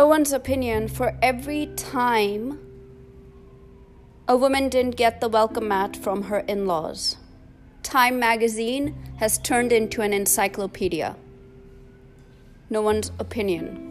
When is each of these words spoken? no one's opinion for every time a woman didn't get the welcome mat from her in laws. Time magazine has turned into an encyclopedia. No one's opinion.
no 0.00 0.06
one's 0.06 0.32
opinion 0.32 0.88
for 0.88 1.14
every 1.20 1.66
time 1.76 2.58
a 4.26 4.34
woman 4.34 4.70
didn't 4.70 4.96
get 4.96 5.20
the 5.20 5.28
welcome 5.28 5.68
mat 5.68 5.94
from 5.94 6.22
her 6.22 6.38
in 6.38 6.66
laws. 6.66 7.18
Time 7.82 8.18
magazine 8.18 8.94
has 9.18 9.36
turned 9.36 9.72
into 9.72 10.00
an 10.00 10.14
encyclopedia. 10.14 11.16
No 12.70 12.80
one's 12.80 13.12
opinion. 13.18 13.89